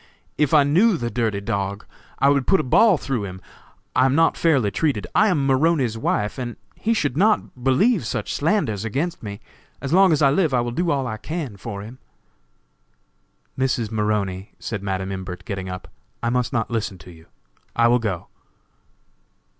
[0.35, 1.85] If I knew the dirty dog,
[2.17, 3.39] I would put a ball through him.
[3.95, 5.05] I am not fairly treated.
[5.13, 9.41] I am Maroney's wife, and he should not believe such slanders against me.
[9.79, 11.99] As long as I live I will do all I can for him."
[13.55, 13.91] "Mrs.
[13.91, 15.87] Maroney," said Madam Imbert, getting up,
[16.23, 17.27] "I must not listen to you;
[17.75, 18.25] I will go."